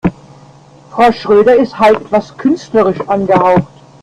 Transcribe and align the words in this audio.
Frau 0.89 1.11
Schröder 1.11 1.55
ist 1.57 1.77
halt 1.77 2.01
etwas 2.01 2.35
künstlerisch 2.35 3.01
angehaucht. 3.01 3.67